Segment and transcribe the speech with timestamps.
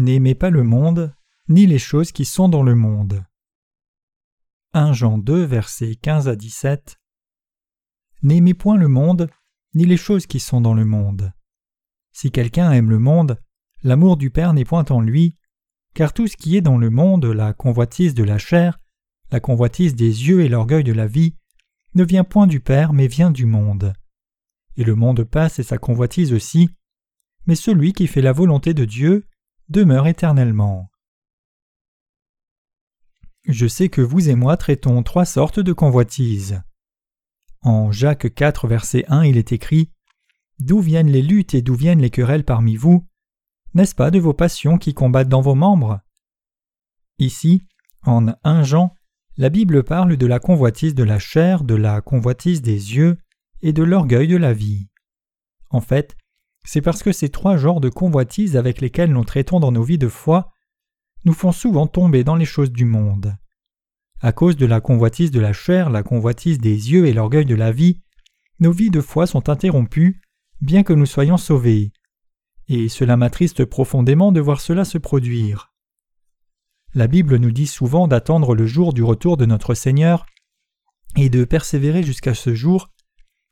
[0.00, 1.14] N'aimez pas le monde,
[1.50, 3.22] ni les choses qui sont dans le monde.
[4.72, 6.96] 1 Jean 2, versets 15 à 17.
[8.22, 9.28] N'aimez point le monde,
[9.74, 11.34] ni les choses qui sont dans le monde.
[12.12, 13.42] Si quelqu'un aime le monde,
[13.82, 15.36] l'amour du Père n'est point en lui,
[15.92, 18.80] car tout ce qui est dans le monde, la convoitise de la chair,
[19.30, 21.36] la convoitise des yeux et l'orgueil de la vie,
[21.94, 23.92] ne vient point du Père, mais vient du monde.
[24.78, 26.70] Et le monde passe et sa convoitise aussi,
[27.44, 29.26] mais celui qui fait la volonté de Dieu
[29.70, 30.90] demeure éternellement.
[33.44, 36.60] Je sais que vous et moi traitons trois sortes de convoitises.
[37.62, 39.92] En Jacques 4, verset 1, il est écrit
[40.58, 43.06] D'où viennent les luttes et d'où viennent les querelles parmi vous?
[43.72, 46.00] N'est-ce pas de vos passions qui combattent dans vos membres?
[47.18, 47.62] Ici,
[48.02, 48.92] en 1 Jean,
[49.36, 53.18] la Bible parle de la convoitise de la chair, de la convoitise des yeux
[53.62, 54.88] et de l'orgueil de la vie.
[55.70, 56.16] En fait,
[56.64, 59.98] c'est parce que ces trois genres de convoitises avec lesquels nous traitons dans nos vies
[59.98, 60.52] de foi
[61.24, 63.36] nous font souvent tomber dans les choses du monde.
[64.20, 67.54] À cause de la convoitise de la chair, la convoitise des yeux et l'orgueil de
[67.54, 68.02] la vie,
[68.58, 70.20] nos vies de foi sont interrompues,
[70.60, 71.92] bien que nous soyons sauvés.
[72.68, 75.72] Et cela m'attriste profondément de voir cela se produire.
[76.92, 80.26] La Bible nous dit souvent d'attendre le jour du retour de notre Seigneur
[81.16, 82.90] et de persévérer jusqu'à ce jour,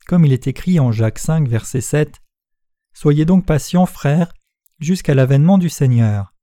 [0.07, 2.19] comme il est écrit en Jacques 5, verset 7.
[3.01, 4.33] Soyez donc patients, frères,
[4.79, 6.33] jusqu'à l'avènement du Seigneur.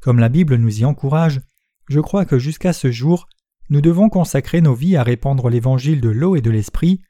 [0.00, 1.40] Comme la Bible nous y encourage,
[1.88, 3.26] je crois que jusqu'à ce jour,
[3.68, 7.00] nous devons consacrer nos vies à répandre l'évangile de l'eau et de l'esprit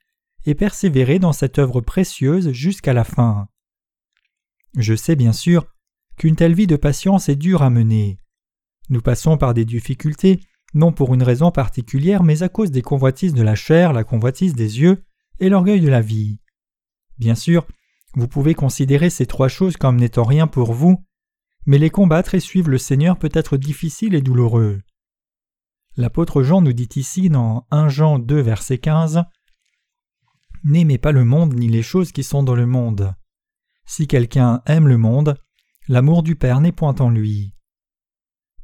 [0.46, 3.46] et persévérer dans cette œuvre précieuse jusqu'à la fin.
[4.74, 5.66] Je sais bien sûr
[6.16, 8.18] qu'une telle vie de patience est dure à mener.
[8.88, 10.40] Nous passons par des difficultés,
[10.72, 14.54] non pour une raison particulière, mais à cause des convoitises de la chair, la convoitise
[14.54, 15.04] des yeux
[15.40, 16.40] et l'orgueil de la vie.
[17.18, 17.66] Bien sûr,
[18.16, 21.04] vous pouvez considérer ces trois choses comme n'étant rien pour vous,
[21.66, 24.80] mais les combattre et suivre le Seigneur peut être difficile et douloureux.
[25.96, 29.22] L'apôtre Jean nous dit ici dans 1 Jean 2 verset 15
[30.64, 33.14] N'aimez pas le monde ni les choses qui sont dans le monde.
[33.84, 35.36] Si quelqu'un aime le monde,
[35.86, 37.54] l'amour du Père n'est point en lui.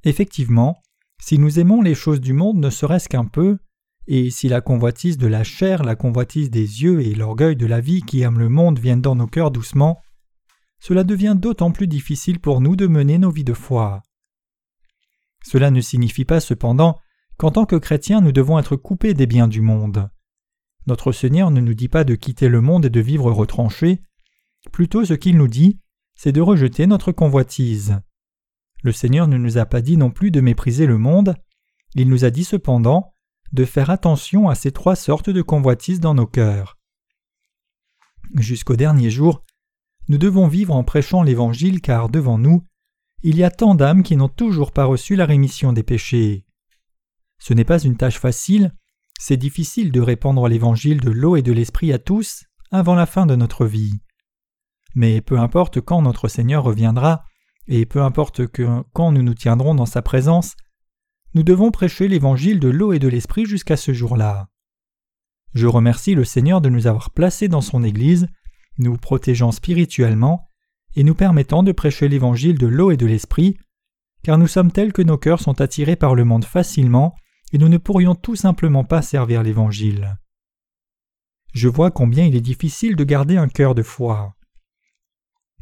[0.03, 0.83] Effectivement,
[1.21, 3.59] si nous aimons les choses du monde ne serait-ce qu'un peu,
[4.07, 7.81] et si la convoitise de la chair, la convoitise des yeux et l'orgueil de la
[7.81, 10.01] vie qui aime le monde viennent dans nos cœurs doucement,
[10.81, 14.03] cela devient d'autant plus difficile pour nous de mener nos vies de foi.
[15.45, 16.99] Cela ne signifie pas cependant
[17.37, 20.09] qu'en tant que chrétiens nous devons être coupés des biens du monde.
[20.87, 24.03] Notre Seigneur ne nous dit pas de quitter le monde et de vivre retranchés,
[24.73, 25.79] plutôt ce qu'il nous dit,
[26.15, 28.01] c'est de rejeter notre convoitise.
[28.83, 31.37] Le Seigneur ne nous a pas dit non plus de mépriser le monde,
[31.95, 33.12] il nous a dit cependant
[33.53, 36.79] de faire attention à ces trois sortes de convoitises dans nos cœurs.
[38.35, 39.43] Jusqu'au dernier jour,
[40.09, 42.65] nous devons vivre en prêchant l'Évangile car devant nous,
[43.23, 46.45] il y a tant d'âmes qui n'ont toujours pas reçu la rémission des péchés.
[47.39, 48.73] Ce n'est pas une tâche facile,
[49.19, 53.27] c'est difficile de répandre l'Évangile de l'eau et de l'Esprit à tous avant la fin
[53.27, 54.01] de notre vie.
[54.95, 57.25] Mais peu importe quand notre Seigneur reviendra,
[57.69, 60.57] et peu importe que, quand nous nous tiendrons dans sa présence,
[61.35, 64.49] nous devons prêcher l'Évangile de l'eau et de l'Esprit jusqu'à ce jour-là.
[65.55, 68.29] Je remercie le Seigneur de nous avoir placés dans son Église
[68.79, 70.49] nous protégeant spirituellement
[70.95, 73.57] et nous permettant de prêcher l'évangile de l'eau et de l'esprit,
[74.23, 77.15] car nous sommes tels que nos cœurs sont attirés par le monde facilement
[77.53, 80.17] et nous ne pourrions tout simplement pas servir l'évangile.
[81.53, 84.35] Je vois combien il est difficile de garder un cœur de foi.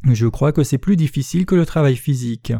[0.03, 2.53] Je crois que c'est plus difficile que le travail physique.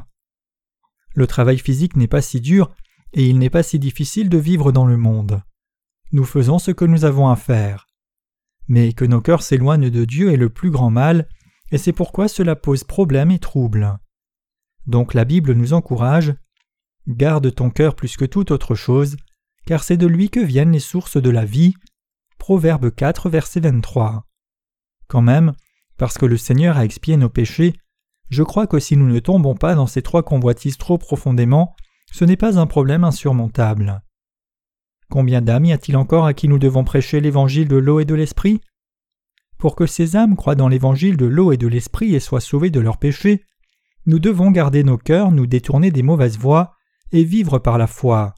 [1.13, 2.71] Le travail physique n'est pas si dur
[3.13, 5.41] et il n'est pas si difficile de vivre dans le monde.
[6.11, 7.87] Nous faisons ce que nous avons à faire
[8.71, 11.27] mais que nos cœurs s'éloignent de Dieu est le plus grand mal,
[11.71, 13.97] et c'est pourquoi cela pose problème et trouble.
[14.87, 16.33] Donc la Bible nous encourage
[17.07, 19.17] Garde ton cœur plus que toute autre chose,
[19.65, 21.73] car c'est de lui que viennent les sources de la vie.
[22.37, 24.25] Proverbe 4, verset 23.
[25.07, 25.51] Quand même,
[25.97, 27.73] parce que le Seigneur a expié nos péchés,
[28.29, 31.75] je crois que si nous ne tombons pas dans ces trois convoitises trop profondément,
[32.11, 34.01] ce n'est pas un problème insurmontable.
[35.09, 38.15] Combien d'âmes y a-t-il encore à qui nous devons prêcher l'évangile de l'eau et de
[38.15, 38.61] l'esprit?
[39.57, 42.69] Pour que ces âmes croient dans l'évangile de l'eau et de l'esprit et soient sauvées
[42.69, 43.43] de leurs péchés,
[44.05, 46.73] nous devons garder nos cœurs, nous détourner des mauvaises voies
[47.11, 48.35] et vivre par la foi.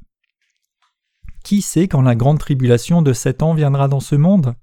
[1.44, 4.56] Qui sait quand la grande tribulation de sept ans viendra dans ce monde?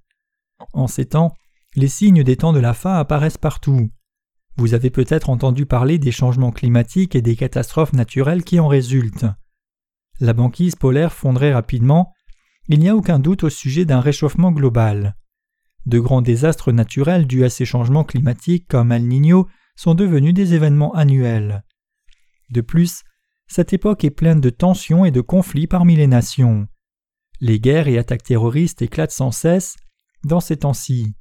[0.73, 1.35] En ces temps,
[1.77, 3.91] les signes des temps de la fin apparaissent partout.
[4.57, 9.27] Vous avez peut-être entendu parler des changements climatiques et des catastrophes naturelles qui en résultent
[10.21, 12.13] la banquise polaire fondrait rapidement,
[12.69, 15.17] il n'y a aucun doute au sujet d'un réchauffement global.
[15.87, 20.53] De grands désastres naturels dus à ces changements climatiques comme El Niño sont devenus des
[20.55, 21.65] événements annuels.
[22.51, 23.03] De plus,
[23.47, 26.69] cette époque est pleine de tensions et de conflits parmi les nations.
[27.41, 29.77] Les guerres et attaques terroristes éclatent sans cesse
[30.23, 31.15] dans ces temps-ci.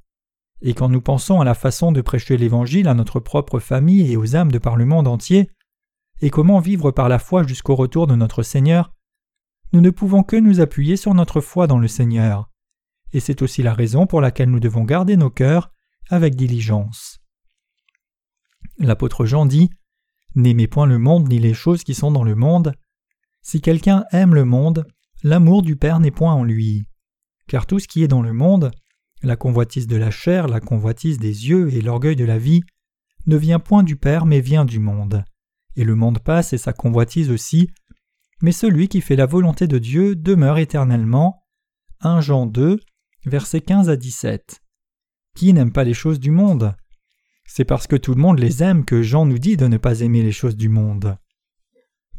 [0.62, 4.16] Et quand nous pensons à la façon de prêcher l'Évangile à notre propre famille et
[4.16, 5.50] aux âmes de par le monde entier,
[6.20, 8.92] et comment vivre par la foi jusqu'au retour de notre Seigneur,
[9.72, 12.50] nous ne pouvons que nous appuyer sur notre foi dans le Seigneur.
[13.12, 15.72] Et c'est aussi la raison pour laquelle nous devons garder nos cœurs
[16.10, 17.18] avec diligence.
[18.78, 19.70] L'apôtre Jean dit
[20.34, 22.72] N'aimez point le monde ni les choses qui sont dans le monde.
[23.42, 24.86] Si quelqu'un aime le monde,
[25.22, 26.84] l'amour du Père n'est point en lui.
[27.48, 28.70] Car tout ce qui est dans le monde,
[29.22, 32.62] la convoitise de la chair, la convoitise des yeux et l'orgueil de la vie,
[33.26, 35.24] ne vient point du Père mais vient du monde.
[35.76, 37.70] Et le monde passe et sa convoitise aussi,
[38.42, 41.42] mais celui qui fait la volonté de Dieu demeure éternellement.
[42.00, 42.80] 1 Jean 2,
[43.26, 44.62] versets 15 à 17.
[45.36, 46.74] Qui n'aime pas les choses du monde?
[47.46, 50.00] C'est parce que tout le monde les aime que Jean nous dit de ne pas
[50.00, 51.18] aimer les choses du monde.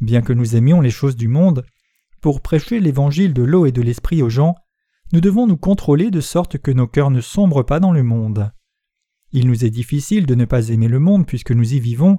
[0.00, 1.64] Bien que nous aimions les choses du monde,
[2.20, 4.54] pour prêcher l'évangile de l'eau et de l'esprit aux gens,
[5.12, 8.50] nous devons nous contrôler de sorte que nos cœurs ne sombrent pas dans le monde.
[9.32, 12.18] Il nous est difficile de ne pas aimer le monde puisque nous y vivons,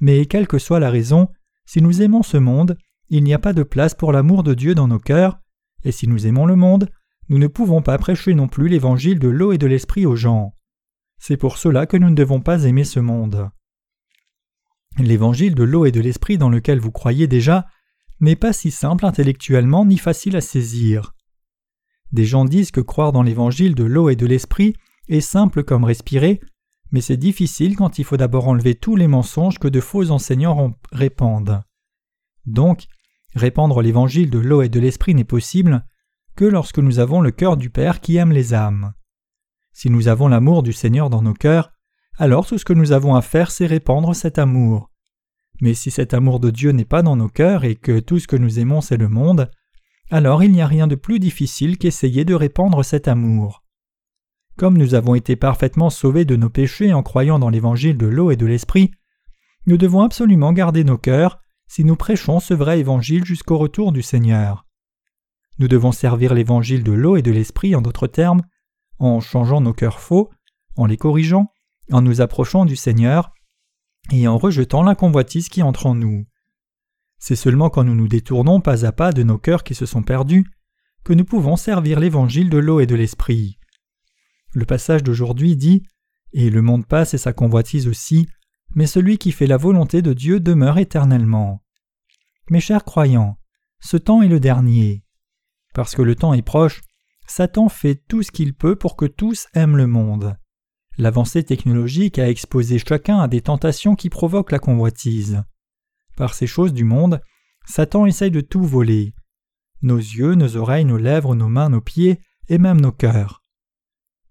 [0.00, 1.28] mais quelle que soit la raison,
[1.66, 2.76] si nous aimons ce monde,
[3.08, 5.38] il n'y a pas de place pour l'amour de Dieu dans nos cœurs,
[5.84, 6.90] et si nous aimons le monde,
[7.28, 10.54] nous ne pouvons pas prêcher non plus l'évangile de l'eau et de l'esprit aux gens.
[11.18, 13.50] C'est pour cela que nous ne devons pas aimer ce monde.
[14.98, 17.66] L'évangile de l'eau et de l'esprit dans lequel vous croyez déjà
[18.20, 21.14] n'est pas si simple intellectuellement ni facile à saisir.
[22.12, 24.74] Des gens disent que croire dans l'évangile de l'eau et de l'esprit
[25.08, 26.40] est simple comme respirer,
[26.90, 30.74] mais c'est difficile quand il faut d'abord enlever tous les mensonges que de faux enseignants
[30.90, 31.62] répandent.
[32.46, 32.86] Donc,
[33.34, 35.84] répandre l'évangile de l'eau et de l'esprit n'est possible
[36.34, 38.94] que lorsque nous avons le cœur du Père qui aime les âmes.
[39.72, 41.72] Si nous avons l'amour du Seigneur dans nos cœurs,
[42.16, 44.90] alors tout ce que nous avons à faire, c'est répandre cet amour.
[45.60, 48.26] Mais si cet amour de Dieu n'est pas dans nos cœurs et que tout ce
[48.26, 49.50] que nous aimons c'est le monde,
[50.10, 53.62] alors il n'y a rien de plus difficile qu'essayer de répandre cet amour.
[54.56, 58.30] Comme nous avons été parfaitement sauvés de nos péchés en croyant dans l'évangile de l'eau
[58.30, 58.90] et de l'esprit,
[59.66, 61.38] nous devons absolument garder nos cœurs
[61.68, 64.64] si nous prêchons ce vrai évangile jusqu'au retour du Seigneur.
[65.58, 68.42] Nous devons servir l'évangile de l'eau et de l'esprit en d'autres termes,
[68.98, 70.30] en changeant nos cœurs faux,
[70.76, 71.52] en les corrigeant,
[71.92, 73.30] en nous approchant du Seigneur,
[74.10, 76.26] et en rejetant la convoitise qui entre en nous.
[77.18, 80.02] C'est seulement quand nous nous détournons pas à pas de nos cœurs qui se sont
[80.02, 80.46] perdus
[81.04, 83.58] que nous pouvons servir l'évangile de l'eau et de l'esprit.
[84.52, 85.82] Le passage d'aujourd'hui dit
[86.32, 88.28] Et le monde passe et sa convoitise aussi,
[88.74, 91.62] mais celui qui fait la volonté de Dieu demeure éternellement.
[92.50, 93.38] Mes chers croyants,
[93.80, 95.04] ce temps est le dernier.
[95.74, 96.82] Parce que le temps est proche,
[97.26, 100.36] Satan fait tout ce qu'il peut pour que tous aiment le monde.
[100.96, 105.42] L'avancée technologique a exposé chacun à des tentations qui provoquent la convoitise.
[106.18, 107.20] Par ces choses du monde,
[107.64, 109.14] Satan essaye de tout voler.
[109.82, 113.40] Nos yeux, nos oreilles, nos lèvres, nos mains, nos pieds, et même nos cœurs.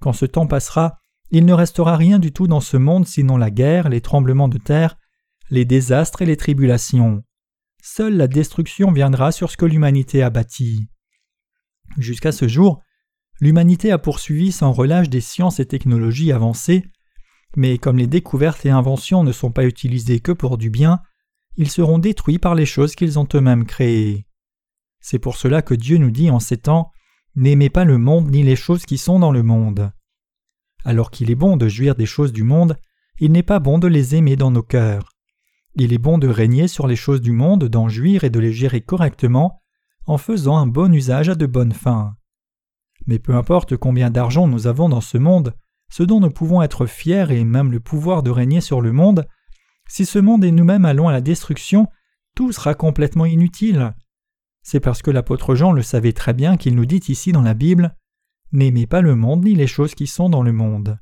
[0.01, 0.99] Quand ce temps passera,
[1.31, 4.57] il ne restera rien du tout dans ce monde sinon la guerre, les tremblements de
[4.57, 4.97] terre,
[5.49, 7.23] les désastres et les tribulations.
[7.81, 10.89] Seule la destruction viendra sur ce que l'humanité a bâti.
[11.97, 12.83] Jusqu'à ce jour,
[13.39, 16.83] l'humanité a poursuivi sans relâche des sciences et technologies avancées,
[17.55, 20.99] mais comme les découvertes et inventions ne sont pas utilisées que pour du bien,
[21.57, 24.25] ils seront détruits par les choses qu'ils ont eux-mêmes créées.
[25.01, 26.91] C'est pour cela que Dieu nous dit en ces temps
[27.35, 29.91] N'aimez pas le monde ni les choses qui sont dans le monde.
[30.85, 32.77] Alors qu'il est bon de jouir des choses du monde,
[33.19, 35.11] il n'est pas bon de les aimer dans nos cœurs.
[35.75, 38.53] Il est bon de régner sur les choses du monde, d'en jouir et de les
[38.53, 39.61] gérer correctement,
[40.07, 42.15] en faisant un bon usage à de bonnes fins.
[43.05, 45.53] Mais peu importe combien d'argent nous avons dans ce monde,
[45.89, 49.27] ce dont nous pouvons être fiers et même le pouvoir de régner sur le monde,
[49.87, 51.87] si ce monde et nous-mêmes allons à la destruction,
[52.35, 53.93] tout sera complètement inutile.
[54.61, 57.53] C'est parce que l'apôtre Jean le savait très bien qu'il nous dit ici dans la
[57.53, 57.95] Bible
[58.51, 60.99] N'aimez pas le monde ni les choses qui sont dans le monde.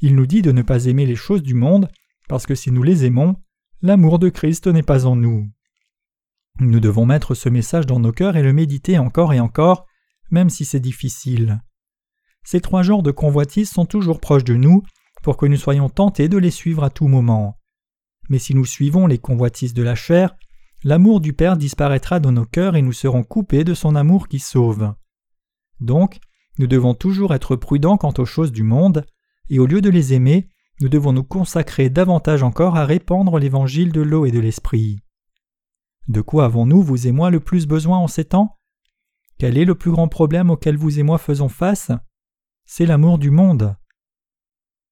[0.00, 1.88] Il nous dit de ne pas aimer les choses du monde,
[2.28, 3.36] parce que si nous les aimons,
[3.80, 5.48] l'amour de Christ n'est pas en nous.
[6.60, 9.86] Nous devons mettre ce message dans nos cœurs et le méditer encore et encore,
[10.30, 11.60] même si c'est difficile.
[12.44, 14.82] Ces trois genres de convoitises sont toujours proches de nous,
[15.22, 17.58] pour que nous soyons tentés de les suivre à tout moment.
[18.28, 20.34] Mais si nous suivons les convoitises de la chair,
[20.82, 24.38] l'amour du Père disparaîtra dans nos cœurs et nous serons coupés de son amour qui
[24.38, 24.94] sauve.
[25.80, 26.18] Donc,
[26.58, 29.04] nous devons toujours être prudents quant aux choses du monde,
[29.50, 30.48] et au lieu de les aimer,
[30.80, 35.00] nous devons nous consacrer davantage encore à répandre l'évangile de l'eau et de l'esprit.
[36.08, 38.58] De quoi avons-nous, vous et moi, le plus besoin en ces temps?
[39.38, 41.90] Quel est le plus grand problème auquel vous et moi faisons face?
[42.64, 43.76] C'est l'amour du monde.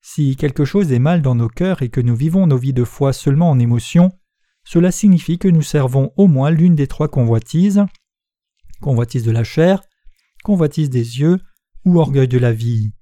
[0.02, 2.84] Si quelque chose est mal dans nos cœurs et que nous vivons nos vies de
[2.84, 4.12] foi seulement en émotion,
[4.64, 7.84] cela signifie que nous servons au moins l'une des trois convoitises
[8.82, 9.80] convoitise de la chair,
[10.44, 11.38] convoitise des yeux
[11.86, 12.92] ou orgueil de la vie.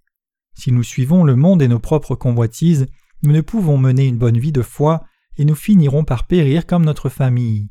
[0.54, 2.87] Si nous suivons le monde et nos propres convoitises,
[3.23, 5.04] nous ne pouvons mener une bonne vie de foi
[5.37, 7.71] et nous finirons par périr comme notre famille.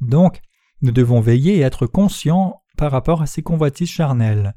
[0.00, 0.40] Donc,
[0.82, 4.54] nous devons veiller et être conscients par rapport à ces convoitises charnelles.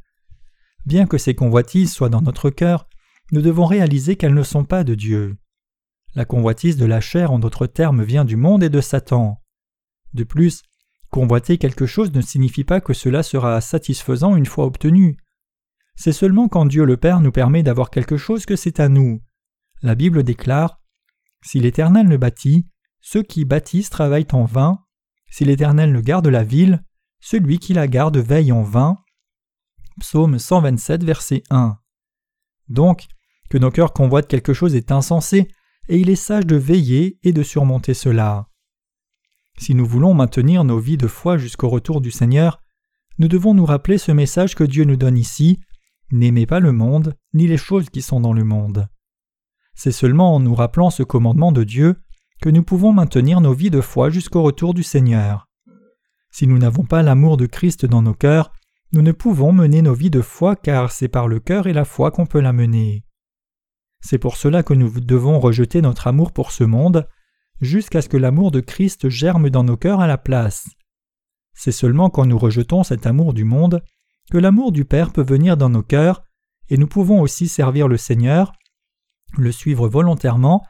[0.86, 2.88] Bien que ces convoitises soient dans notre cœur,
[3.32, 5.38] nous devons réaliser qu'elles ne sont pas de Dieu.
[6.14, 9.42] La convoitise de la chair, en d'autres termes, vient du monde et de Satan.
[10.14, 10.64] De plus,
[11.10, 15.18] convoiter quelque chose ne signifie pas que cela sera satisfaisant une fois obtenu.
[15.96, 19.22] C'est seulement quand Dieu le Père nous permet d'avoir quelque chose que c'est à nous.
[19.82, 20.82] La Bible déclare
[21.42, 22.68] Si l'Éternel ne bâtit,
[23.00, 24.84] ceux qui bâtissent travaillent en vain.
[25.30, 26.84] Si l'Éternel ne garde la ville,
[27.22, 28.98] celui qui la garde veille en vain.
[30.00, 31.78] Psaume 127, verset 1.
[32.68, 33.08] Donc,
[33.52, 35.50] que nos cœurs convoitent quelque chose est insensé,
[35.90, 38.48] et il est sage de veiller et de surmonter cela.
[39.60, 42.62] Si nous voulons maintenir nos vies de foi jusqu'au retour du Seigneur,
[43.20, 45.60] nous devons nous rappeler ce message que Dieu nous donne ici
[46.14, 48.88] N'aimez pas le monde, ni les choses qui sont dans le monde.
[49.76, 51.98] C'est seulement en nous rappelant ce commandement de Dieu
[52.42, 55.50] que nous pouvons maintenir nos vies de foi jusqu'au retour du Seigneur.
[56.32, 58.54] Si nous n'avons pas l'amour de Christ dans nos cœurs,
[58.94, 61.86] nous ne pouvons mener nos vies de foi car c'est par le cœur et la
[61.86, 63.04] foi qu'on peut la mener.
[64.02, 67.08] C'est pour cela que nous devons rejeter notre amour pour ce monde,
[67.62, 70.68] jusqu'à ce que l'amour de Christ germe dans nos cœurs à la place.
[71.54, 73.84] C'est seulement quand nous rejetons cet amour du monde
[74.32, 76.24] que l'amour du Père peut venir dans nos cœurs,
[76.70, 78.54] et nous pouvons aussi servir le Seigneur,
[79.38, 80.66] le suivre volontairement,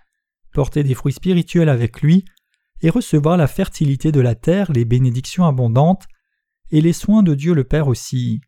[0.54, 2.26] porter des fruits spirituels avec lui,
[2.82, 6.08] et recevoir la fertilité de la terre, les bénédictions abondantes,
[6.72, 8.42] et les soins de Dieu le Père aussi.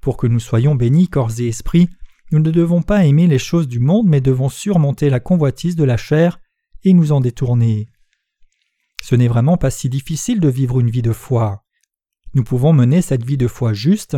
[0.00, 1.88] Pour que nous soyons bénis corps et esprit,
[2.30, 5.84] nous ne devons pas aimer les choses du monde, mais devons surmonter la convoitise de
[5.84, 6.40] la chair
[6.84, 7.88] et nous en détourner.
[9.02, 11.64] Ce n'est vraiment pas si difficile de vivre une vie de foi.
[12.34, 14.16] Nous pouvons mener cette vie de foi juste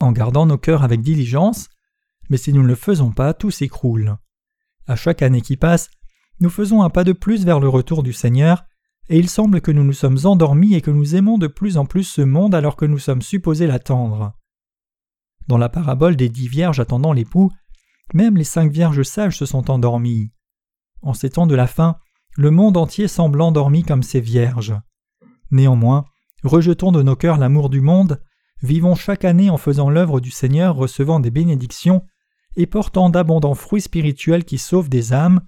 [0.00, 1.68] en gardant nos cœurs avec diligence,
[2.30, 4.16] mais si nous ne le faisons pas, tout s'écroule.
[4.86, 5.90] À chaque année qui passe,
[6.40, 8.64] nous faisons un pas de plus vers le retour du Seigneur,
[9.08, 11.84] et il semble que nous nous sommes endormis et que nous aimons de plus en
[11.84, 14.32] plus ce monde alors que nous sommes supposés l'attendre.
[15.46, 17.50] Dans la parabole des dix vierges attendant l'époux,
[18.12, 20.30] même les cinq vierges sages se sont endormies.
[21.02, 21.96] En ces temps de la fin,
[22.36, 24.74] le monde entier semble endormi comme ces vierges.
[25.50, 26.04] Néanmoins,
[26.42, 28.20] rejetons de nos cœurs l'amour du monde,
[28.62, 32.04] vivons chaque année en faisant l'œuvre du Seigneur, recevant des bénédictions
[32.56, 35.40] et portant d'abondants fruits spirituels qui sauvent des âmes,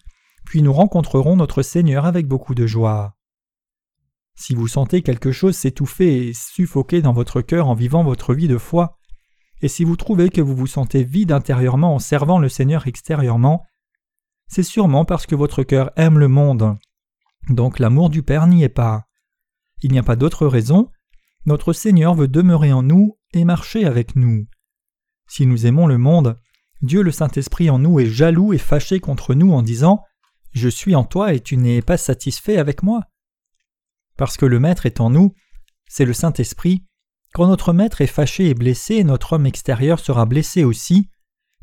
[0.44, 3.16] puis nous rencontrerons notre Seigneur avec beaucoup de joie.
[4.34, 8.48] Si vous sentez quelque chose s'étouffer et suffoquer dans votre cœur en vivant votre vie
[8.48, 8.95] de foi,
[9.62, 13.64] et si vous trouvez que vous vous sentez vide intérieurement en servant le Seigneur extérieurement,
[14.48, 16.76] c'est sûrement parce que votre cœur aime le monde.
[17.48, 19.06] Donc l'amour du Père n'y est pas.
[19.82, 20.90] Il n'y a pas d'autre raison.
[21.46, 24.46] Notre Seigneur veut demeurer en nous et marcher avec nous.
[25.28, 26.38] Si nous aimons le monde,
[26.82, 30.02] Dieu le Saint-Esprit en nous est jaloux et fâché contre nous en disant
[30.52, 33.02] Je suis en toi et tu n'es pas satisfait avec moi.
[34.16, 35.34] Parce que le Maître est en nous,
[35.88, 36.85] c'est le Saint-Esprit,
[37.36, 41.10] quand notre Maître est fâché et blessé, notre homme extérieur sera blessé aussi,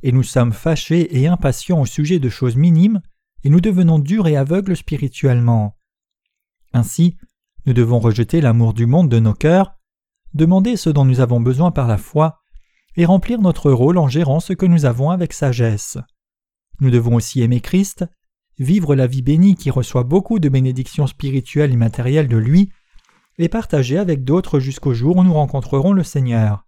[0.03, 3.01] et nous sommes fâchés et impatients au sujet de choses minimes,
[3.43, 5.75] et nous devenons durs et aveugles spirituellement.
[6.73, 7.17] Ainsi,
[7.65, 9.73] nous devons rejeter l'amour du monde de nos cœurs,
[10.35, 12.43] demander ce dont nous avons besoin par la foi,
[12.95, 15.97] et remplir notre rôle en gérant ce que nous avons avec sagesse.
[16.81, 18.05] Nous devons aussi aimer Christ,
[18.59, 22.69] vivre la vie bénie qui reçoit beaucoup de bénédictions spirituelles et matérielles de lui,
[23.37, 26.65] et partager avec d'autres jusqu'au jour où nous rencontrerons le Seigneur.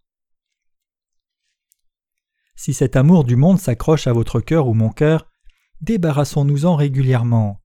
[2.56, 5.30] Si cet amour du monde s'accroche à votre cœur ou mon cœur,
[5.82, 7.62] débarrassons-nous-en régulièrement.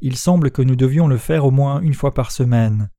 [0.00, 2.90] Il semble que nous devions le faire au moins une fois par semaine.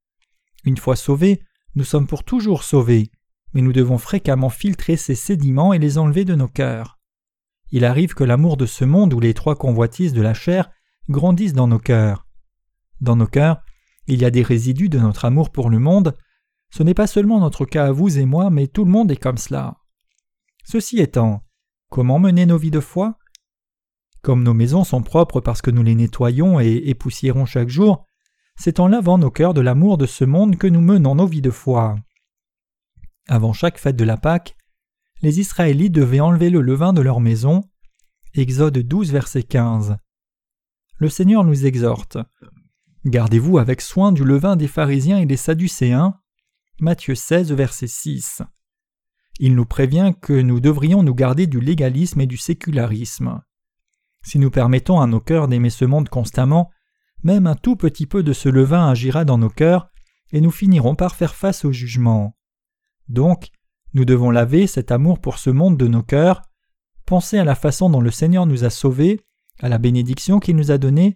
[0.63, 1.41] Une fois sauvés,
[1.75, 3.12] nous sommes pour toujours sauvés,
[3.53, 7.00] mais nous devons fréquemment filtrer ces sédiments et les enlever de nos cœurs.
[7.71, 10.69] Il arrive que l'amour de ce monde ou les trois convoitises de la chair
[11.09, 12.25] grandissent dans nos cœurs.
[13.01, 13.62] Dans nos cœurs,
[14.09, 16.17] il y a des résidus de notre amour pour le monde.
[16.71, 19.17] Ce n'est pas seulement notre cas à vous et moi, mais tout le monde est
[19.17, 19.77] comme cela.
[20.63, 21.43] Ceci étant,
[21.89, 23.17] comment mener nos vies de foi?
[24.21, 28.05] Comme nos maisons sont propres parce que nous les nettoyons et époussiérons chaque jour,
[28.57, 31.41] c'est en lavant nos cœurs de l'amour de ce monde que nous menons nos vies
[31.41, 31.95] de foi.
[33.27, 34.57] Avant chaque fête de la Pâque,
[35.21, 37.63] les Israélites devaient enlever le levain de leur maison.
[38.33, 39.97] Exode 12, verset 15.
[40.97, 42.17] Le Seigneur nous exhorte.
[43.06, 46.20] Gardez-vous avec soin du levain des pharisiens et des sadducéens.
[46.82, 48.41] Matthieu 16, verset 6.
[49.39, 53.41] Il nous prévient que nous devrions nous garder du légalisme et du sécularisme.
[54.22, 56.70] Si nous permettons à nos cœurs d'aimer ce monde constamment,
[57.24, 59.89] même un tout petit peu de ce levain agira dans nos cœurs,
[60.34, 62.38] et nous finirons par faire face au jugement.
[63.08, 63.48] Donc,
[63.94, 66.41] nous devons laver cet amour pour ce monde de nos cœurs,
[67.06, 69.22] penser à la façon dont le Seigneur nous a sauvés,
[69.62, 71.15] à la bénédiction qu'il nous a donnée,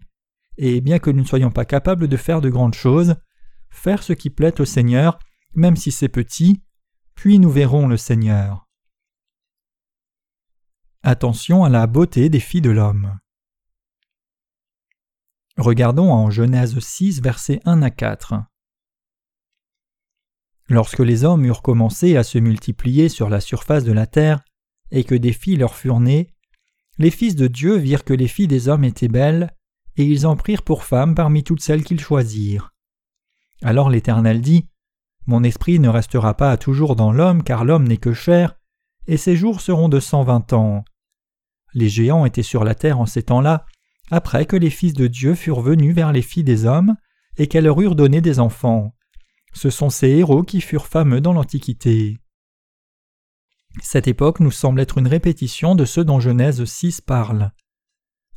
[0.58, 3.16] et bien que nous ne soyons pas capables de faire de grandes choses,
[3.70, 5.20] faire ce qui plaît au Seigneur,
[5.56, 6.64] même si c'est petit,
[7.16, 8.68] puis nous verrons le Seigneur.
[11.04, 13.20] Attention à la beauté des filles de l'homme.
[15.58, 18.36] Regardons en Genèse 6, versets 1 à 4.
[20.70, 24.44] Lorsque les hommes eurent commencé à se multiplier sur la surface de la terre,
[24.92, 26.34] et que des filles leur furent nées,
[26.98, 29.54] les fils de Dieu virent que les filles des hommes étaient belles,
[29.98, 32.74] et ils en prirent pour femmes parmi toutes celles qu'ils choisirent.
[33.62, 34.68] Alors l'Éternel dit
[35.26, 38.56] Mon esprit ne restera pas toujours dans l'homme, car l'homme n'est que chair,
[39.08, 40.84] et ses jours seront de cent vingt ans.
[41.74, 43.66] Les géants étaient sur la terre en ces temps-là,
[44.12, 46.96] après que les fils de Dieu furent venus vers les filles des hommes,
[47.38, 48.94] et qu'elles leur eurent donné des enfants.
[49.54, 52.20] Ce sont ces héros qui furent fameux dans l'Antiquité.
[53.82, 57.52] Cette époque nous semble être une répétition de ceux dont Genèse 6 parle.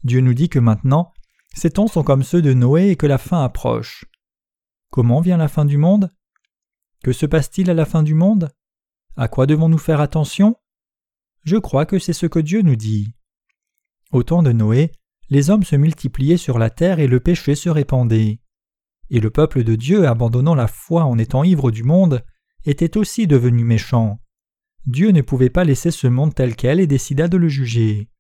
[0.03, 1.13] Dieu nous dit que maintenant,
[1.57, 4.05] ces temps sont comme ceux de Noé et que la fin approche.
[4.91, 6.13] Comment vient la fin du monde?
[7.03, 8.51] Que se passe-t-il à la fin du monde?
[9.17, 10.57] À quoi devons-nous faire attention?
[11.45, 13.15] Je crois que c'est ce que Dieu nous dit.
[14.13, 14.93] Au temps de Noé,
[15.31, 18.41] les hommes se multipliaient sur la terre et le péché se répandait.
[19.09, 22.23] Et le peuple de Dieu, abandonnant la foi en étant ivre du monde,
[22.67, 24.21] était aussi devenu méchant.
[24.85, 28.11] Dieu ne pouvait pas laisser ce monde tel quel et décida de le juger.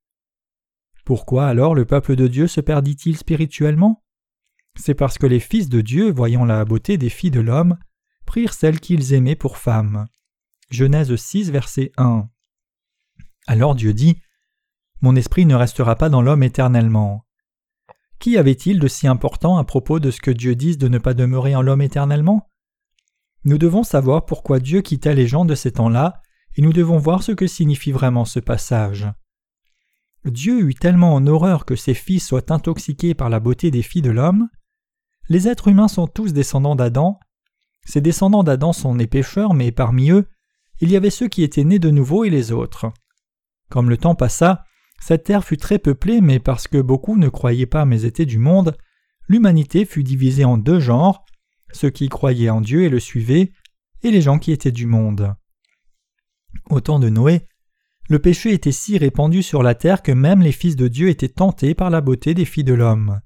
[1.06, 4.02] Pourquoi alors le peuple de Dieu se perdit-il spirituellement?
[4.74, 7.78] C'est parce que les fils de Dieu, voyant la beauté des filles de l'homme,
[8.24, 10.08] prirent celles qu'ils aimaient pour femmes.
[10.68, 12.28] Genèse 6, verset 1.
[13.46, 14.20] Alors Dieu dit
[15.00, 17.24] Mon esprit ne restera pas dans l'homme éternellement.
[18.18, 21.14] Qu'y avait-il de si important à propos de ce que Dieu dise de ne pas
[21.14, 22.50] demeurer en l'homme éternellement?
[23.44, 26.20] Nous devons savoir pourquoi Dieu quitta les gens de ces temps-là,
[26.56, 29.06] et nous devons voir ce que signifie vraiment ce passage.
[30.30, 34.02] Dieu eut tellement en horreur que ses fils soient intoxiqués par la beauté des filles
[34.02, 34.48] de l'homme.
[35.28, 37.18] Les êtres humains sont tous descendants d'Adam.
[37.84, 40.26] Ces descendants d'Adam sont nés pécheurs, mais parmi eux,
[40.80, 42.92] il y avait ceux qui étaient nés de nouveau et les autres.
[43.70, 44.64] Comme le temps passa,
[45.00, 48.38] cette terre fut très peuplée, mais parce que beaucoup ne croyaient pas mais étaient du
[48.38, 48.76] monde,
[49.28, 51.24] l'humanité fut divisée en deux genres,
[51.72, 53.52] ceux qui croyaient en Dieu et le suivaient,
[54.02, 55.34] et les gens qui étaient du monde.
[56.70, 57.46] Au temps de Noé,
[58.08, 61.28] le péché était si répandu sur la terre que même les fils de Dieu étaient
[61.28, 63.20] tentés par la beauté des filles de l'homme.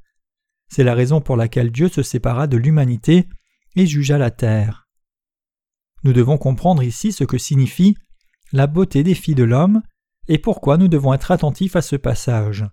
[0.69, 3.29] C'est la raison pour laquelle Dieu se sépara de l'humanité
[3.77, 4.89] et jugea la terre.
[6.03, 7.97] Nous devons comprendre ici ce que signifie
[8.53, 9.83] la beauté des filles de l'homme
[10.29, 12.65] et pourquoi nous devons être attentifs à ce passage.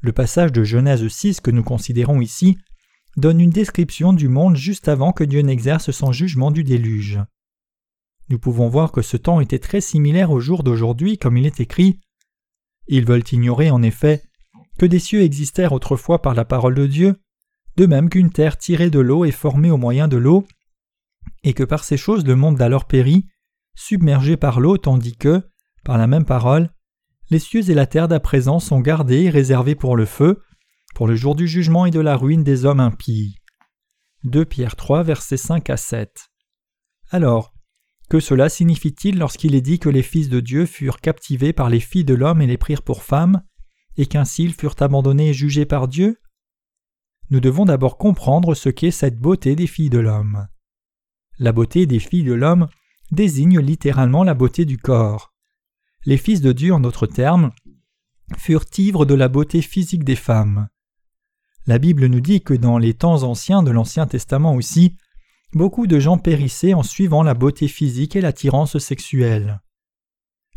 [0.00, 2.58] Le passage de Genèse 6 que nous considérons ici
[3.16, 7.20] donne une description du monde juste avant que Dieu n'exerce son jugement du déluge.
[8.32, 11.60] Nous pouvons voir que ce temps était très similaire au jour d'aujourd'hui comme il est
[11.60, 12.00] écrit.
[12.88, 14.22] Ils veulent ignorer en effet
[14.78, 17.20] que des cieux existèrent autrefois par la parole de Dieu,
[17.76, 20.46] de même qu'une terre tirée de l'eau est formée au moyen de l'eau,
[21.42, 23.26] et que par ces choses le monde d'alors périt,
[23.74, 25.42] submergé par l'eau, tandis que,
[25.84, 26.70] par la même parole,
[27.28, 30.42] les cieux et la terre d'à présent sont gardés et réservés pour le feu,
[30.94, 33.36] pour le jour du jugement et de la ruine des hommes impies.
[34.24, 36.30] 2 Pierre 3, versets 5 à 7.
[37.10, 37.51] Alors,
[38.12, 41.80] que cela signifie-t-il lorsqu'il est dit que les fils de Dieu furent captivés par les
[41.80, 43.42] filles de l'homme et les prirent pour femmes,
[43.96, 46.20] et qu'ainsi ils furent abandonnés et jugés par Dieu?
[47.30, 50.46] Nous devons d'abord comprendre ce qu'est cette beauté des filles de l'homme.
[51.38, 52.68] La beauté des filles de l'homme
[53.12, 55.32] désigne littéralement la beauté du corps.
[56.04, 57.50] Les fils de Dieu, en d'autres termes,
[58.36, 60.68] furent ivres de la beauté physique des femmes.
[61.66, 64.98] La Bible nous dit que dans les temps anciens de l'Ancien Testament aussi,
[65.54, 69.60] beaucoup de gens périssaient en suivant la beauté physique et l'attirance sexuelle.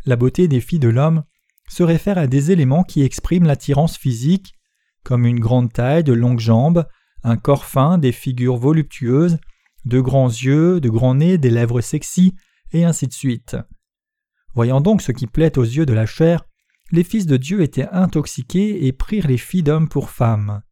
[0.04, 1.24] La beauté des filles de l'homme
[1.68, 4.54] se réfère à des éléments qui expriment l'attirance physique,
[5.02, 6.86] comme une grande taille, de longues jambes,
[7.22, 9.38] un corps fin, des figures voluptueuses,
[9.84, 12.34] de grands yeux, de grands nez, des lèvres sexy,
[12.72, 13.56] et ainsi de suite.
[14.54, 16.44] Voyant donc ce qui plaît aux yeux de la chair,
[16.92, 20.62] les fils de Dieu étaient intoxiqués et prirent les filles d'hommes pour femmes.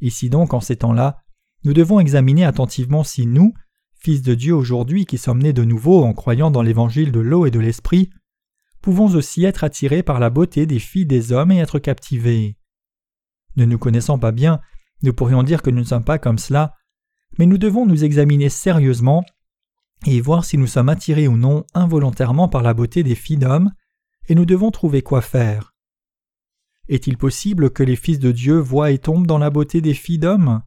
[0.00, 1.18] Ici donc, en ces temps-là,
[1.64, 3.54] nous devons examiner attentivement si nous,
[3.98, 7.46] fils de Dieu aujourd'hui qui sommes nés de nouveau en croyant dans l'évangile de l'eau
[7.46, 8.10] et de l'esprit,
[8.80, 12.56] pouvons aussi être attirés par la beauté des filles des hommes et être captivés.
[13.56, 14.60] Ne nous connaissant pas bien,
[15.02, 16.74] nous pourrions dire que nous ne sommes pas comme cela,
[17.38, 19.24] mais nous devons nous examiner sérieusement
[20.06, 23.72] et voir si nous sommes attirés ou non involontairement par la beauté des filles d'hommes,
[24.28, 25.74] et nous devons trouver quoi faire.
[26.88, 30.18] Est-il possible que les fils de Dieu voient et tombent dans la beauté des filles
[30.18, 30.62] d'hommes?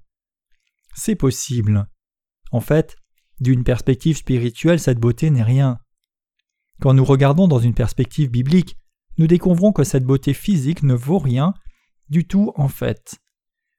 [0.94, 1.88] C'est possible.
[2.52, 2.96] En fait,
[3.40, 5.80] d'une perspective spirituelle, cette beauté n'est rien.
[6.80, 8.76] Quand nous regardons dans une perspective biblique,
[9.18, 11.54] nous découvrons que cette beauté physique ne vaut rien
[12.10, 13.20] du tout en fait.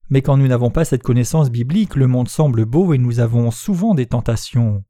[0.09, 3.51] Mais quand nous n'avons pas cette connaissance biblique, le monde semble beau et nous avons
[3.51, 4.85] souvent des tentations.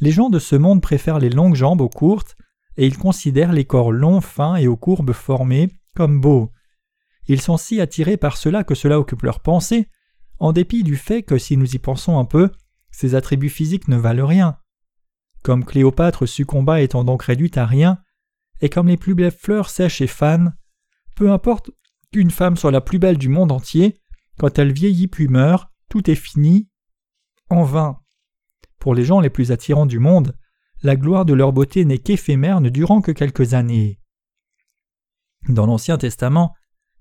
[0.00, 2.36] Les gens de ce monde préfèrent les longues jambes aux courtes,
[2.76, 6.50] et ils considèrent les corps longs, fins et aux courbes formées comme beaux.
[7.26, 9.88] Ils sont si attirés par cela que cela occupe leur pensée,
[10.38, 12.50] en dépit du fait que si nous y pensons un peu,
[12.90, 14.58] ces attributs physiques ne valent rien.
[15.42, 17.98] Comme Cléopâtre succomba étant donc réduite à rien,
[18.60, 20.54] et comme les plus belles fleurs sèchent et fanent,
[21.16, 21.70] peu importe
[22.12, 24.00] qu'une femme soit la plus belle du monde entier,
[24.38, 26.68] quand elle vieillit puis meurt, tout est fini,
[27.50, 27.98] en vain.
[28.78, 30.36] Pour les gens les plus attirants du monde,
[30.82, 34.00] la gloire de leur beauté n'est qu'éphémère ne durant que quelques années.
[35.48, 36.54] Dans l'Ancien Testament,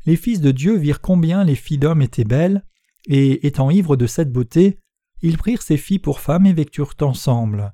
[0.05, 2.65] les fils de Dieu virent combien les filles d'hommes étaient belles,
[3.07, 4.79] et, étant ivres de cette beauté,
[5.21, 7.73] ils prirent ces filles pour femmes et vécurent ensemble.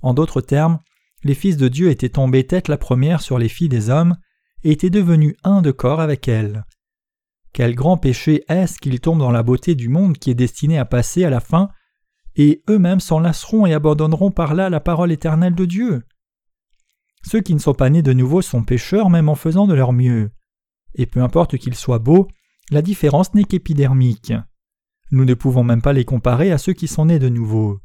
[0.00, 0.78] En d'autres termes,
[1.24, 4.16] les fils de Dieu étaient tombés tête la première sur les filles des hommes,
[4.64, 6.64] et étaient devenus un de corps avec elles.
[7.52, 10.84] Quel grand péché est-ce qu'ils tombent dans la beauté du monde qui est destiné à
[10.84, 11.68] passer à la fin,
[12.36, 16.02] et eux-mêmes s'enlaceront et abandonneront par là la parole éternelle de Dieu?
[17.24, 19.92] Ceux qui ne sont pas nés de nouveau sont pécheurs même en faisant de leur
[19.92, 20.30] mieux.
[20.94, 22.28] Et peu importe qu'ils soient beaux,
[22.70, 24.32] la différence n'est qu'épidermique.
[25.12, 27.80] Nous ne pouvons même pas les comparer à ceux qui sont nés de nouveau.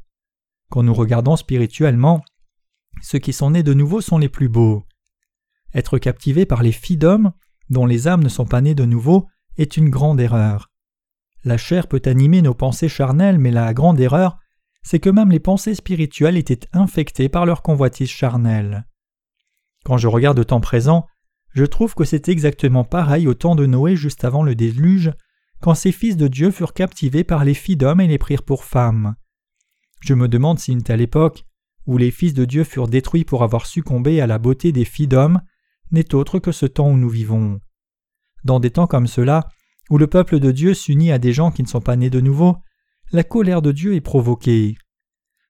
[0.70, 2.24] Quand nous regardons spirituellement,
[3.02, 4.86] ceux qui sont nés de nouveau sont les plus beaux.
[5.74, 7.32] Être captivé par les filles d'hommes,
[7.68, 9.26] dont les âmes ne sont pas nées de nouveau,
[9.58, 10.70] est une grande erreur.
[11.44, 14.38] La chair peut animer nos pensées charnelles, mais la grande erreur,
[14.82, 18.86] c'est que même les pensées spirituelles étaient infectées par leur convoitise charnelle.
[19.84, 21.06] Quand je regarde au temps présent,
[21.52, 25.12] je trouve que c'est exactement pareil au temps de Noé juste avant le déluge,
[25.60, 28.64] quand ces fils de Dieu furent captivés par les filles d'hommes et les prirent pour
[28.64, 29.14] femmes.
[30.00, 31.44] Je me demande si une telle époque,
[31.86, 35.08] où les fils de Dieu furent détruits pour avoir succombé à la beauté des filles
[35.08, 35.40] d'hommes,
[35.90, 37.60] n'est autre que ce temps où nous vivons.
[38.44, 39.48] Dans des temps comme cela,
[39.90, 42.20] où le peuple de Dieu s'unit à des gens qui ne sont pas nés de
[42.20, 42.58] nouveau,
[43.10, 44.76] la colère de Dieu est provoquée.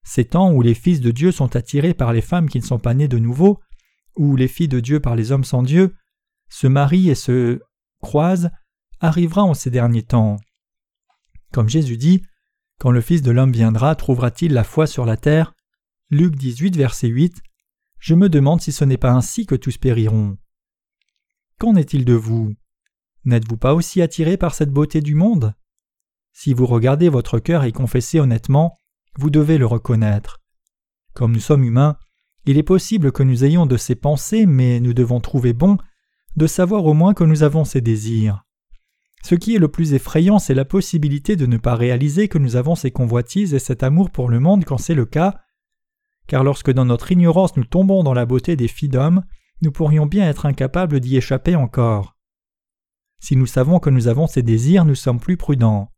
[0.04, 2.78] Ces temps où les fils de Dieu sont attirés par les femmes qui ne sont
[2.78, 3.60] pas nées de nouveau,
[4.16, 5.94] où les filles de Dieu par les hommes sans Dieu,
[6.48, 7.60] se marient et se
[8.00, 8.50] croisent,
[9.00, 10.36] arrivera en ces derniers temps.
[11.52, 12.22] Comme Jésus dit,
[12.78, 15.54] Quand le Fils de l'homme viendra, trouvera-t-il la foi sur la terre?
[16.10, 17.42] Luc 18, verset 8.
[17.98, 20.38] Je me demande si ce n'est pas ainsi que tous périront.
[21.58, 22.54] Qu'en est-il de vous?
[23.24, 25.54] N'êtes-vous pas aussi attiré par cette beauté du monde?
[26.32, 28.76] Si vous regardez votre cœur et confessez honnêtement,
[29.16, 30.40] vous devez le reconnaître.
[31.14, 31.98] Comme nous sommes humains,
[32.46, 35.76] il est possible que nous ayons de ces pensées, mais nous devons trouver bon
[36.36, 38.44] de savoir au moins que nous avons ces désirs.
[39.22, 42.56] Ce qui est le plus effrayant, c'est la possibilité de ne pas réaliser que nous
[42.56, 45.40] avons ces convoitises et cet amour pour le monde quand c'est le cas,
[46.28, 49.24] car lorsque dans notre ignorance nous tombons dans la beauté des filles d'hommes,
[49.62, 52.16] nous pourrions bien être incapables d'y échapper encore.
[53.18, 55.92] Si nous savons que nous avons ces désirs, nous sommes plus prudents.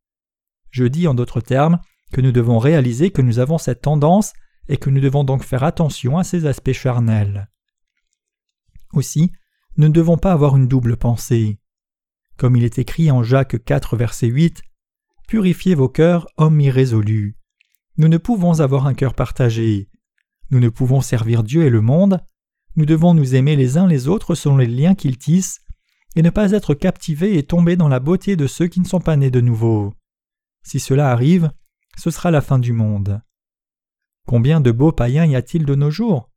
[0.71, 1.81] Je dis en d'autres termes
[2.13, 4.33] que nous devons réaliser que nous avons cette tendance
[4.69, 7.51] et que nous devons donc faire attention à ces aspects charnels.
[8.93, 9.33] Aussi,
[9.77, 11.60] nous ne devons pas avoir une double pensée.
[12.41, 14.63] Comme il est écrit en Jacques 4, verset 8,
[15.29, 17.37] Purifiez vos cœurs, hommes irrésolus.
[17.99, 19.91] Nous ne pouvons avoir un cœur partagé.
[20.51, 22.25] Nous ne pouvons servir Dieu et le monde.
[22.77, 25.61] Nous devons nous aimer les uns les autres selon les liens qu'ils tissent,
[26.17, 29.03] et ne pas être captivés et tomber dans la beauté de ceux qui ne sont
[29.03, 29.93] pas nés de nouveau.
[30.63, 31.51] Si cela arrive,
[31.99, 33.21] ce sera la fin du monde.
[34.27, 36.31] Combien de beaux païens y a-t-il de nos jours?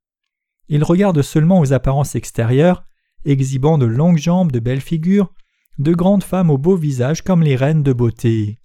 [0.67, 2.83] Ils regardent seulement aux apparences extérieures,
[3.23, 5.33] exhibant de longues jambes, de belles figures,
[5.79, 8.59] de grandes femmes au beau visage comme les reines de beauté.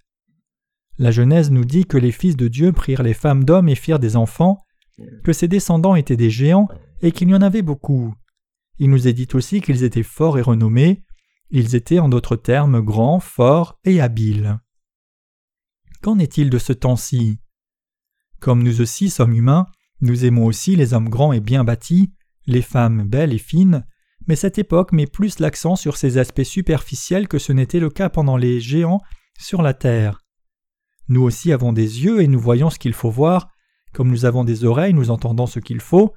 [0.97, 3.99] La Genèse nous dit que les fils de Dieu prirent les femmes d'hommes et firent
[3.99, 4.57] des enfants,
[5.23, 6.67] que ses descendants étaient des géants
[7.01, 8.13] et qu'il y en avait beaucoup.
[8.79, 11.03] Il nous est dit aussi qu'ils étaient forts et renommés,
[11.51, 14.59] ils étaient en d'autres termes grands, forts et habiles.
[16.01, 17.39] Qu'en est-il de ce temps-ci?
[18.39, 19.65] Comme nous aussi sommes humains,
[20.01, 22.13] nous aimons aussi les hommes grands et bien bâtis,
[22.45, 23.85] les femmes belles et fines,
[24.27, 28.09] mais cette époque met plus l'accent sur ces aspects superficiels que ce n'était le cas
[28.09, 29.01] pendant les géants
[29.39, 30.21] sur la terre.
[31.07, 33.49] Nous aussi avons des yeux et nous voyons ce qu'il faut voir,
[33.93, 36.13] comme nous avons des oreilles, nous entendons ce qu'il faut,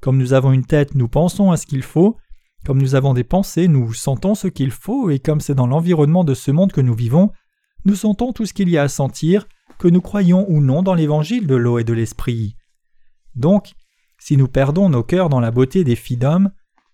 [0.00, 2.16] comme nous avons une tête, nous pensons à ce qu'il faut,
[2.64, 6.24] comme nous avons des pensées, nous sentons ce qu'il faut, et comme c'est dans l'environnement
[6.24, 7.32] de ce monde que nous vivons,
[7.84, 9.46] nous sentons tout ce qu'il y a à sentir,
[9.78, 12.56] que nous croyons ou non dans l'évangile de l'eau et de l'esprit.
[13.34, 13.72] Donc,
[14.18, 16.50] si nous perdons nos cœurs dans la beauté des filles d'hommes,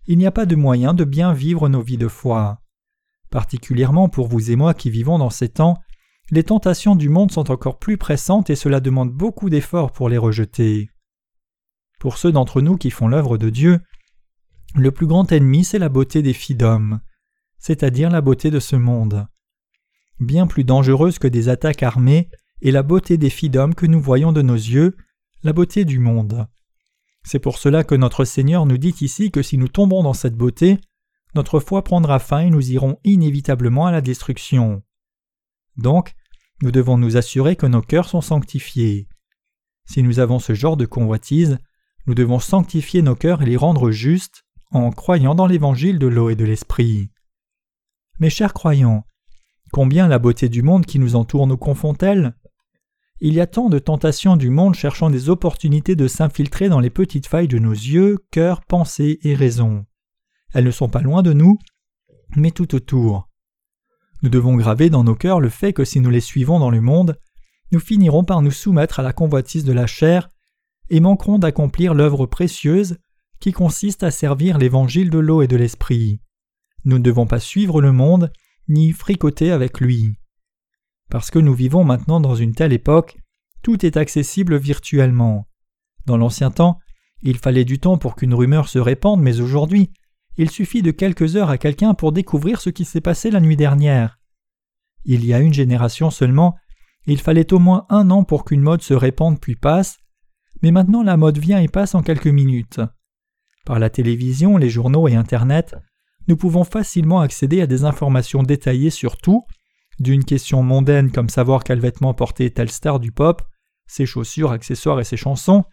[0.06, 2.60] il n'y a pas de moyen de bien vivre nos vies de foi.
[3.30, 5.78] Particulièrement pour vous et moi qui vivons dans ces temps,
[6.30, 10.18] les tentations du monde sont encore plus pressantes et cela demande beaucoup d'efforts pour les
[10.18, 10.90] rejeter.
[11.98, 13.80] Pour ceux d'entre nous qui font l'œuvre de Dieu,
[14.74, 17.00] le plus grand ennemi c'est la beauté des filles d'hommes,
[17.58, 19.26] c'est-à-dire la beauté de ce monde.
[20.18, 22.30] Bien plus dangereuse que des attaques armées
[22.62, 24.96] est la beauté des filles d'hommes que nous voyons de nos yeux,
[25.42, 26.46] la beauté du monde.
[27.24, 30.36] C'est pour cela que notre Seigneur nous dit ici que si nous tombons dans cette
[30.36, 30.78] beauté,
[31.34, 34.82] notre foi prendra fin et nous irons inévitablement à la destruction.
[35.76, 36.14] Donc,
[36.62, 39.08] nous devons nous assurer que nos cœurs sont sanctifiés.
[39.84, 41.58] Si nous avons ce genre de convoitise,
[42.06, 46.30] nous devons sanctifier nos cœurs et les rendre justes en croyant dans l'évangile de l'eau
[46.30, 47.10] et de l'esprit.
[48.18, 49.04] Mes chers croyants,
[49.72, 52.34] combien la beauté du monde qui nous entoure nous confond-elle?
[53.24, 56.90] Il y a tant de tentations du monde cherchant des opportunités de s'infiltrer dans les
[56.90, 59.86] petites failles de nos yeux, cœurs, pensées et raisons.
[60.52, 61.56] Elles ne sont pas loin de nous,
[62.34, 63.28] mais tout autour.
[64.22, 66.80] Nous devons graver dans nos cœurs le fait que si nous les suivons dans le
[66.80, 67.16] monde,
[67.70, 70.28] nous finirons par nous soumettre à la convoitise de la chair
[70.90, 72.98] et manquerons d'accomplir l'œuvre précieuse
[73.38, 76.20] qui consiste à servir l'évangile de l'eau et de l'esprit.
[76.84, 78.32] Nous ne devons pas suivre le monde,
[78.66, 80.16] ni fricoter avec lui.
[81.10, 83.18] Parce que nous vivons maintenant dans une telle époque,
[83.62, 85.46] tout est accessible virtuellement.
[86.06, 86.78] Dans l'ancien temps,
[87.22, 89.92] il fallait du temps pour qu'une rumeur se répande, mais aujourd'hui,
[90.36, 93.56] il suffit de quelques heures à quelqu'un pour découvrir ce qui s'est passé la nuit
[93.56, 94.18] dernière.
[95.04, 96.56] Il y a une génération seulement,
[97.06, 99.98] il fallait au moins un an pour qu'une mode se répande puis passe,
[100.62, 102.80] mais maintenant la mode vient et passe en quelques minutes.
[103.64, 105.76] Par la télévision, les journaux et Internet,
[106.28, 109.44] nous pouvons facilement accéder à des informations détaillées sur tout,
[109.98, 113.42] d'une question mondaine comme savoir quel vêtement porter telle star du pop,
[113.86, 115.64] ses chaussures, accessoires et ses chansons,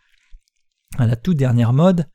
[0.97, 2.09] à la toute dernière mode,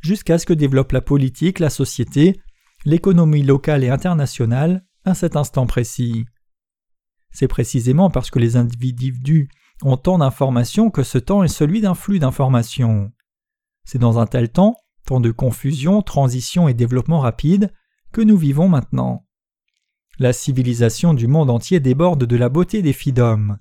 [0.00, 2.40] jusqu'à ce que développe la politique, la société,
[2.84, 6.26] l'économie locale et internationale à cet instant précis.
[7.30, 9.48] C'est précisément parce que les individus
[9.82, 13.12] ont tant d'informations que ce temps est celui d'un flux d'informations.
[13.84, 17.72] C'est dans un tel temps, temps de confusion, transition et développement rapide,
[18.12, 19.26] que nous vivons maintenant.
[20.20, 23.58] La civilisation du monde entier déborde de la beauté des filles d'hommes.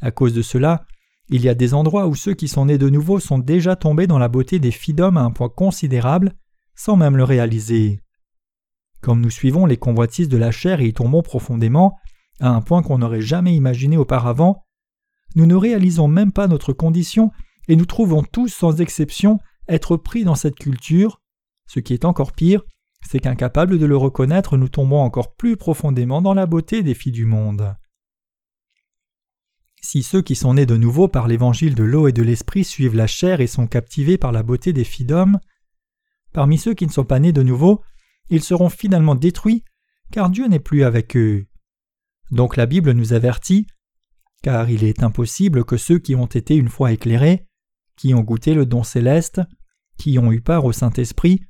[0.00, 0.86] À cause de cela,
[1.28, 4.08] il y a des endroits où ceux qui sont nés de nouveau sont déjà tombés
[4.08, 6.32] dans la beauté des filles d'hommes à un point considérable,
[6.74, 8.00] sans même le réaliser.
[9.02, 11.96] Comme nous suivons les convoitises de la chair et y tombons profondément,
[12.40, 14.64] à un point qu'on n'aurait jamais imaginé auparavant,
[15.36, 17.30] nous ne réalisons même pas notre condition
[17.68, 21.20] et nous trouvons tous sans exception être pris dans cette culture.
[21.68, 22.62] Ce qui est encore pire,
[23.06, 27.12] c'est qu'incapables de le reconnaître, nous tombons encore plus profondément dans la beauté des filles
[27.12, 27.76] du monde.
[29.82, 32.96] Si ceux qui sont nés de nouveau par l'évangile de l'eau et de l'esprit suivent
[32.96, 35.38] la chair et sont captivés par la beauté des filles d'hommes,
[36.32, 37.82] parmi ceux qui ne sont pas nés de nouveau,
[38.30, 39.62] ils seront finalement détruits,
[40.10, 41.46] car Dieu n'est plus avec eux.
[42.30, 43.66] Donc la Bible nous avertit,
[44.42, 47.46] car il est impossible que ceux qui ont été une fois éclairés,
[47.96, 49.42] qui ont goûté le don céleste,
[49.98, 51.42] qui ont eu part au Saint-Esprit,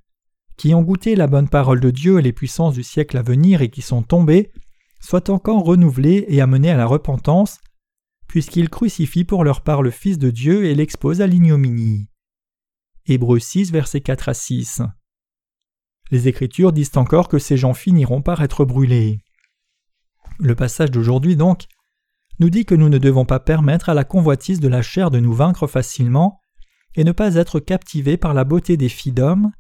[0.57, 3.62] qui ont goûté la bonne parole de Dieu et les puissances du siècle à venir
[3.62, 4.53] et qui sont tombés,
[5.01, 7.61] soient encore renouvelés et amenés à la repentance,
[8.29, 12.09] puisqu'ils crucifient pour leur part le Fils de Dieu et l'exposent à l'ignominie.
[13.07, 14.83] Hébreux 6, versets 4 à 6.
[16.11, 19.19] Les Écritures disent encore que ces gens finiront par être brûlés.
[20.38, 21.67] Le passage d'aujourd'hui, donc,
[22.40, 25.21] nous dit que nous ne devons pas permettre à la convoitise de la chair de
[25.21, 26.40] nous vaincre facilement
[26.95, 29.53] et ne pas être captivés par la beauté des filles d'hommes,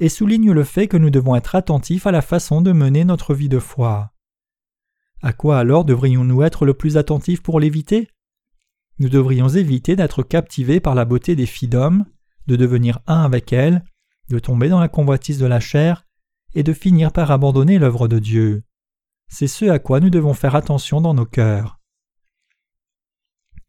[0.00, 3.34] et souligne le fait que nous devons être attentifs à la façon de mener notre
[3.34, 4.12] vie de foi.
[5.22, 8.08] À quoi alors devrions-nous être le plus attentifs pour l'éviter?
[8.98, 12.06] Nous devrions éviter d'être captivés par la beauté des filles d'hommes,
[12.46, 13.84] de devenir un avec elles,
[14.30, 16.06] de tomber dans la convoitise de la chair,
[16.54, 18.64] et de finir par abandonner l'œuvre de Dieu.
[19.28, 21.78] C'est ce à quoi nous devons faire attention dans nos cœurs.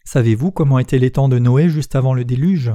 [0.05, 2.71] Savez-vous comment étaient les temps de Noé juste avant le déluge?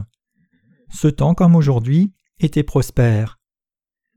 [0.91, 3.36] Ce temps, comme aujourd'hui, était prospère.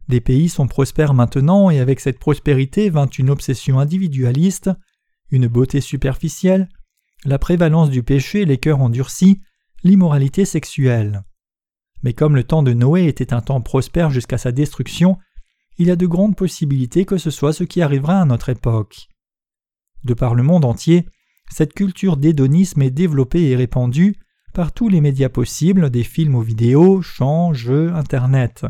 [0.10, 4.72] Des pays sont prospères maintenant et avec cette prospérité vint une obsession individualiste,
[5.30, 6.68] une beauté superficielle,
[7.26, 9.40] la prévalence du péché, les cœurs endurcis,
[9.84, 11.24] l'immoralité sexuelle.
[12.02, 15.20] Mais comme le temps de Noé était un temps prospère jusqu'à sa destruction,
[15.78, 19.10] il y a de grandes possibilités que ce soit ce qui arrivera à notre époque.
[20.06, 21.06] De par le monde entier,
[21.52, 24.16] cette culture d'hédonisme est développée et répandue
[24.56, 28.66] par tous les médias possibles, des films aux vidéos, chants, jeux, Internet.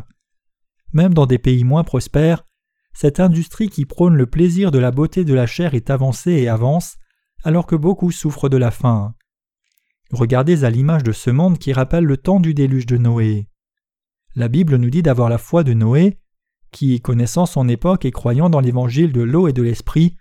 [0.93, 2.45] Même dans des pays moins prospères,
[2.93, 6.49] cette industrie qui prône le plaisir de la beauté de la chair est avancée et
[6.49, 6.97] avance,
[7.43, 9.13] alors que beaucoup souffrent de la faim.
[10.11, 13.47] Regardez à l'image de ce monde qui rappelle le temps du déluge de Noé.
[14.35, 16.19] La Bible nous dit d'avoir la foi de Noé,
[16.71, 20.17] qui, connaissant son époque et croyant dans l'évangile de l'eau et de l'esprit,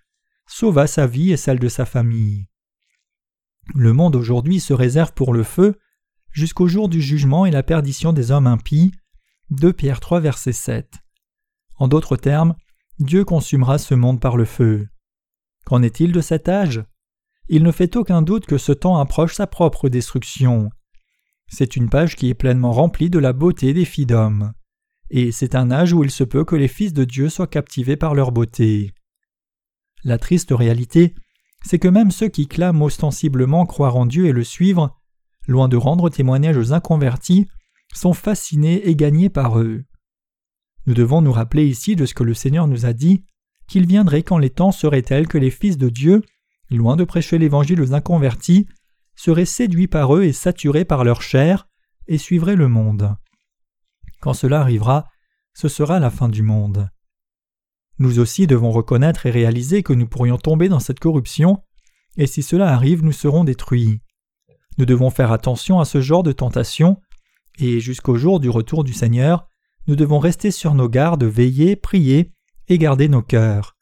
[0.46, 2.46] sauva sa vie et celle de sa famille.
[3.74, 5.78] Le monde aujourd'hui se réserve pour le feu
[6.30, 8.92] jusqu'au jour du jugement et la perdition des hommes impies.
[9.50, 10.92] 2 Pierre 3 verset 7.
[11.76, 12.54] En d'autres termes,
[12.98, 14.88] Dieu consumera ce monde par le feu.
[15.64, 16.84] Qu'en est-il de cet âge?
[17.48, 20.68] Il ne fait aucun doute que ce temps approche sa propre destruction.
[21.46, 24.52] C'est une page qui est pleinement remplie de la beauté des filles d'hommes.
[25.08, 27.96] Et c'est un âge où il se peut que les fils de Dieu soient captivés
[27.96, 28.92] par leur beauté.
[30.04, 31.14] La triste réalité,
[31.64, 34.94] c'est que même ceux qui clament ostensiblement croire en Dieu et le suivre,
[35.46, 37.48] loin de rendre témoignage aux inconvertis,
[37.94, 39.84] sont fascinés et gagnés par eux.
[40.86, 43.24] Nous devons nous rappeler ici de ce que le Seigneur nous a dit,
[43.68, 46.22] qu'il viendrait quand les temps seraient tels que les fils de Dieu,
[46.70, 48.66] loin de prêcher l'Évangile aux inconvertis,
[49.14, 51.68] seraient séduits par eux et saturés par leur chair,
[52.06, 53.16] et suivraient le monde.
[54.20, 55.08] Quand cela arrivera,
[55.54, 56.88] ce sera la fin du monde.
[57.98, 61.62] Nous aussi devons reconnaître et réaliser que nous pourrions tomber dans cette corruption,
[62.16, 64.00] et si cela arrive, nous serons détruits.
[64.78, 67.00] Nous devons faire attention à ce genre de tentation,
[67.58, 69.48] et jusqu'au jour du retour du Seigneur,
[69.86, 72.32] nous devons rester sur nos gardes, veiller, prier
[72.68, 73.76] et garder nos cœurs.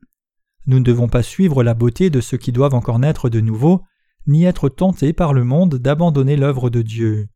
[0.66, 3.82] Nous ne devons pas suivre la beauté de ceux qui doivent encore naître de nouveau,
[4.26, 7.28] ni être tentés par le monde d'abandonner l'œuvre de Dieu.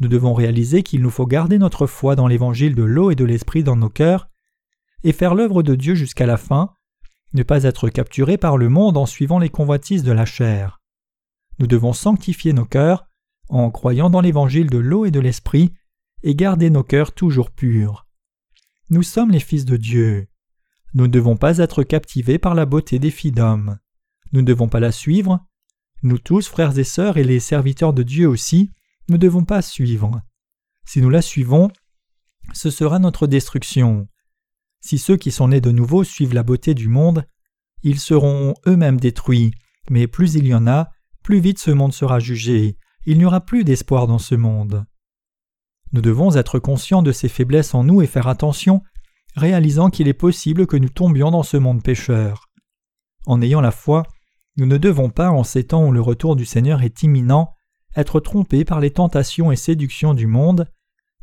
[0.00, 3.24] Nous devons réaliser qu'il nous faut garder notre foi dans l'évangile de l'eau et de
[3.24, 4.28] l'esprit dans nos cœurs,
[5.04, 6.74] et faire l'œuvre de Dieu jusqu'à la fin,
[7.32, 10.80] ne pas être capturés par le monde en suivant les convoitises de la chair.
[11.58, 13.06] Nous devons sanctifier nos cœurs
[13.54, 15.72] en croyant dans l'évangile de l'eau et de l'esprit,
[16.22, 18.06] et garder nos cœurs toujours purs.
[18.90, 20.28] Nous sommes les fils de Dieu.
[20.94, 23.78] Nous ne devons pas être captivés par la beauté des filles d'hommes.
[24.32, 25.44] Nous ne devons pas la suivre.
[26.02, 28.70] Nous tous, frères et sœurs, et les serviteurs de Dieu aussi,
[29.08, 30.22] ne devons pas suivre.
[30.86, 31.70] Si nous la suivons,
[32.52, 34.08] ce sera notre destruction.
[34.80, 37.26] Si ceux qui sont nés de nouveau suivent la beauté du monde,
[37.82, 39.52] ils seront eux-mêmes détruits,
[39.90, 40.90] mais plus il y en a,
[41.22, 44.84] plus vite ce monde sera jugé, il n'y aura plus d'espoir dans ce monde.
[45.92, 48.82] Nous devons être conscients de ces faiblesses en nous et faire attention,
[49.36, 52.50] réalisant qu'il est possible que nous tombions dans ce monde pécheur.
[53.26, 54.02] En ayant la foi,
[54.56, 57.54] nous ne devons pas, en ces temps où le retour du Seigneur est imminent,
[57.96, 60.68] être trompés par les tentations et séductions du monde,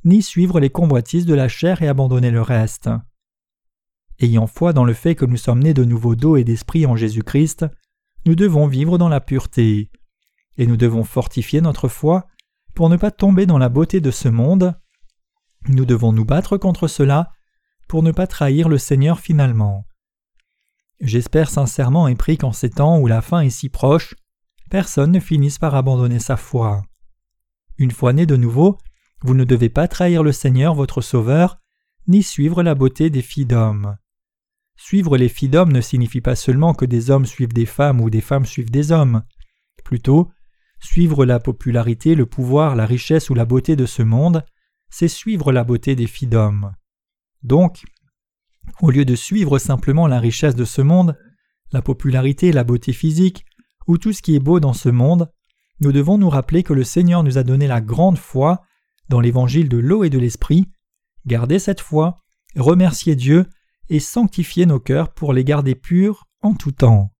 [0.03, 2.89] ni suivre les convoitises de la chair et abandonner le reste.
[4.19, 6.95] Ayant foi dans le fait que nous sommes nés de nouveau d'eau et d'esprit en
[6.95, 7.65] Jésus-Christ,
[8.25, 9.90] nous devons vivre dans la pureté,
[10.61, 12.27] et nous devons fortifier notre foi
[12.75, 14.75] pour ne pas tomber dans la beauté de ce monde.
[15.67, 17.31] Nous devons nous battre contre cela
[17.87, 19.87] pour ne pas trahir le Seigneur finalement.
[20.99, 24.13] J'espère sincèrement et prie qu'en ces temps où la fin est si proche,
[24.69, 26.83] personne ne finisse par abandonner sa foi.
[27.79, 28.77] Une fois né de nouveau,
[29.23, 31.57] vous ne devez pas trahir le Seigneur votre Sauveur,
[32.07, 33.97] ni suivre la beauté des filles d'hommes.
[34.77, 38.11] Suivre les filles d'hommes ne signifie pas seulement que des hommes suivent des femmes ou
[38.11, 39.23] des femmes suivent des hommes.
[39.83, 40.29] Plutôt,
[40.81, 44.43] suivre la popularité, le pouvoir, la richesse ou la beauté de ce monde,
[44.89, 46.73] c'est suivre la beauté des filles d'hommes.
[47.43, 47.85] Donc,
[48.81, 51.17] au lieu de suivre simplement la richesse de ce monde,
[51.71, 53.45] la popularité, la beauté physique,
[53.87, 55.31] ou tout ce qui est beau dans ce monde,
[55.79, 58.61] nous devons nous rappeler que le Seigneur nous a donné la grande foi
[59.09, 60.67] dans l'évangile de l'eau et de l'esprit,
[61.25, 62.17] garder cette foi,
[62.55, 63.45] remercier Dieu
[63.89, 67.11] et sanctifier nos cœurs pour les garder purs en tout temps.